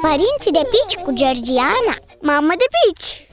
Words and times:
Părinții 0.00 0.52
de 0.52 0.68
pici 0.70 1.02
cu 1.02 1.12
Georgiana 1.12 1.96
Mamă 2.20 2.52
de 2.58 2.64
pici! 2.80 3.28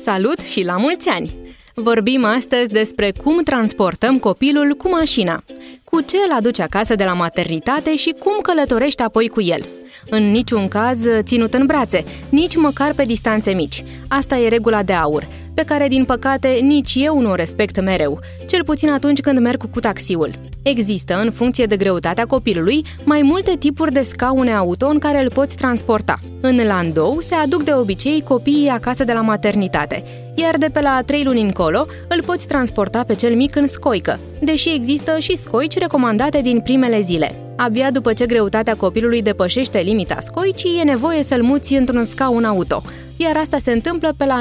Salut 0.00 0.38
și 0.38 0.64
la 0.64 0.76
mulți 0.76 1.08
ani! 1.08 1.34
Vorbim 1.74 2.24
astăzi 2.24 2.68
despre 2.68 3.12
cum 3.24 3.42
transportăm 3.42 4.18
copilul 4.18 4.74
cu 4.74 4.88
mașina, 4.88 5.42
cu 5.84 6.00
ce 6.00 6.16
îl 6.28 6.36
aduci 6.36 6.58
acasă 6.58 6.94
de 6.94 7.04
la 7.04 7.12
maternitate 7.12 7.96
și 7.96 8.14
cum 8.18 8.38
călătorești 8.42 9.02
apoi 9.02 9.28
cu 9.28 9.40
el. 9.40 9.64
În 10.10 10.30
niciun 10.30 10.68
caz 10.68 10.98
ținut 11.20 11.54
în 11.54 11.66
brațe, 11.66 12.04
nici 12.28 12.56
măcar 12.56 12.92
pe 12.92 13.04
distanțe 13.04 13.50
mici. 13.50 13.84
Asta 14.08 14.36
e 14.36 14.48
regula 14.48 14.82
de 14.82 14.92
aur, 14.92 15.26
pe 15.58 15.64
care, 15.64 15.88
din 15.88 16.04
păcate, 16.04 16.48
nici 16.48 16.92
eu 16.96 17.20
nu 17.20 17.30
o 17.30 17.34
respect 17.34 17.80
mereu, 17.80 18.20
cel 18.46 18.64
puțin 18.64 18.90
atunci 18.90 19.20
când 19.20 19.38
merg 19.38 19.70
cu 19.70 19.80
taxiul. 19.80 20.30
Există, 20.62 21.20
în 21.20 21.30
funcție 21.30 21.66
de 21.66 21.76
greutatea 21.76 22.26
copilului, 22.26 22.84
mai 23.04 23.22
multe 23.22 23.56
tipuri 23.58 23.92
de 23.92 24.02
scaune 24.02 24.52
auto 24.52 24.86
în 24.86 24.98
care 24.98 25.22
îl 25.22 25.30
poți 25.30 25.56
transporta. 25.56 26.16
În 26.40 26.56
landou 26.66 27.20
se 27.20 27.34
aduc 27.34 27.62
de 27.62 27.72
obicei 27.72 28.22
copiii 28.22 28.68
acasă 28.68 29.04
de 29.04 29.12
la 29.12 29.20
maternitate, 29.20 30.04
iar 30.34 30.56
de 30.56 30.68
pe 30.72 30.80
la 30.80 31.02
3 31.06 31.24
luni 31.24 31.42
încolo 31.42 31.86
îl 32.08 32.22
poți 32.22 32.46
transporta 32.46 33.04
pe 33.04 33.14
cel 33.14 33.34
mic 33.34 33.56
în 33.56 33.66
scoică, 33.66 34.18
deși 34.40 34.74
există 34.74 35.18
și 35.18 35.36
scoici 35.36 35.78
recomandate 35.78 36.40
din 36.40 36.60
primele 36.60 37.00
zile. 37.00 37.34
Abia 37.56 37.90
după 37.90 38.12
ce 38.12 38.26
greutatea 38.26 38.76
copilului 38.76 39.22
depășește 39.22 39.78
limita 39.78 40.18
scoicii, 40.20 40.78
e 40.80 40.82
nevoie 40.82 41.22
să-l 41.22 41.42
muți 41.42 41.74
într-un 41.74 42.04
scaun 42.04 42.44
auto, 42.44 42.82
iar 43.18 43.36
asta 43.36 43.58
se 43.58 43.72
întâmplă 43.72 44.14
pe 44.16 44.24
la 44.24 44.40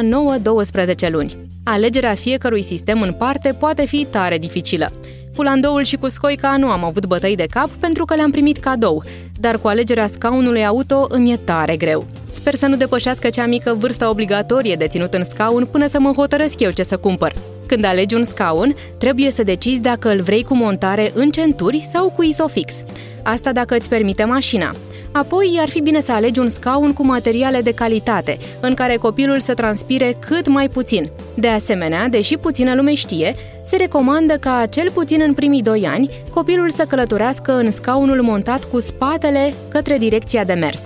9-12 1.08 1.12
luni. 1.12 1.38
Alegerea 1.64 2.14
fiecărui 2.14 2.62
sistem 2.62 3.02
în 3.02 3.14
parte 3.14 3.56
poate 3.60 3.86
fi 3.86 4.06
tare 4.06 4.38
dificilă. 4.38 4.92
Cu 5.36 5.42
landoul 5.44 5.84
și 5.84 5.96
cu 5.96 6.10
scoica 6.10 6.58
nu 6.58 6.68
am 6.68 6.84
avut 6.84 7.06
bătăi 7.06 7.36
de 7.36 7.46
cap 7.50 7.70
pentru 7.70 8.06
că 8.06 8.16
le-am 8.16 8.32
primit 8.32 8.58
cadou, 8.58 9.04
dar 9.40 9.60
cu 9.60 9.68
alegerea 9.68 10.08
scaunului 10.08 10.66
auto 10.66 11.06
îmi 11.10 11.32
e 11.32 11.36
tare 11.36 11.76
greu. 11.78 12.06
Sper 12.32 12.56
să 12.56 12.66
nu 12.66 12.76
depășească 12.76 13.30
cea 13.30 13.46
mică 13.46 13.76
vârsta 13.80 14.10
obligatorie 14.10 14.76
de 14.76 14.88
ținut 14.88 15.14
în 15.14 15.24
scaun 15.24 15.66
până 15.66 15.88
să 15.88 16.00
mă 16.00 16.12
hotărăsc 16.16 16.60
eu 16.60 16.72
ce 16.72 16.84
să 16.84 16.98
cumpăr. 16.98 17.34
Când 17.66 17.86
alegi 17.86 18.16
un 18.16 18.24
scaun, 18.24 18.76
trebuie 18.98 19.32
să 19.32 19.44
decizi 19.44 19.82
dacă 19.82 20.10
îl 20.10 20.22
vrei 20.22 20.44
cu 20.44 20.56
montare 20.56 21.12
în 21.14 21.30
centuri 21.30 21.88
sau 21.92 22.10
cu 22.10 22.24
isofix. 22.24 22.74
Asta 23.24 23.52
dacă 23.52 23.76
îți 23.76 23.90
permite 23.90 24.24
mașina. 24.24 24.76
Apoi 25.18 25.58
ar 25.62 25.70
fi 25.70 25.82
bine 25.82 26.02
să 26.02 26.12
alegi 26.12 26.40
un 26.40 26.50
scaun 26.50 26.94
cu 26.94 27.06
materiale 27.06 27.62
de 27.62 27.74
calitate, 27.74 28.38
în 28.60 28.74
care 28.74 28.96
copilul 28.96 29.40
să 29.40 29.54
transpire 29.54 30.18
cât 30.20 30.48
mai 30.48 30.70
puțin. 30.70 31.10
De 31.36 31.48
asemenea, 31.48 32.08
deși 32.08 32.38
puțină 32.38 32.76
lume 32.76 32.94
știe, 32.94 33.36
se 33.66 33.76
recomandă 33.76 34.34
ca, 34.34 34.66
cel 34.70 34.92
puțin 34.92 35.22
în 35.22 35.34
primii 35.34 35.62
doi 35.62 35.86
ani, 35.86 36.10
copilul 36.34 36.70
să 36.70 36.86
călătorească 36.88 37.58
în 37.58 37.72
scaunul 37.72 38.22
montat 38.22 38.64
cu 38.64 38.80
spatele 38.80 39.54
către 39.68 39.98
direcția 39.98 40.44
de 40.44 40.54
mers. 40.54 40.82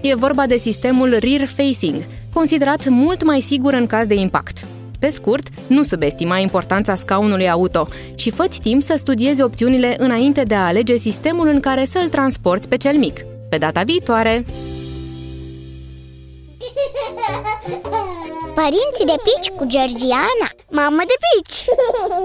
E 0.00 0.14
vorba 0.14 0.46
de 0.46 0.56
sistemul 0.56 1.16
rear 1.20 1.48
facing, 1.56 2.02
considerat 2.32 2.88
mult 2.88 3.24
mai 3.24 3.40
sigur 3.40 3.72
în 3.72 3.86
caz 3.86 4.06
de 4.06 4.14
impact. 4.14 4.64
Pe 4.98 5.10
scurt, 5.10 5.48
nu 5.66 5.82
subestima 5.82 6.38
importanța 6.38 6.94
scaunului 6.94 7.50
auto 7.50 7.88
și 8.14 8.30
fă 8.30 8.48
timp 8.62 8.82
să 8.82 8.94
studiezi 8.96 9.42
opțiunile 9.42 9.96
înainte 9.98 10.42
de 10.42 10.54
a 10.54 10.66
alege 10.66 10.96
sistemul 10.96 11.48
în 11.48 11.60
care 11.60 11.84
să-l 11.84 12.08
transporti 12.08 12.68
pe 12.68 12.76
cel 12.76 12.96
mic. 12.96 13.24
Pe 13.54 13.60
data 13.60 13.82
viitoare! 13.82 14.44
Părinții 18.54 19.04
de 19.04 19.14
pici 19.22 19.48
cu 19.48 19.64
Georgiana 19.66 20.48
Mamă 20.70 21.02
de 21.06 21.14
pici! 21.24 21.64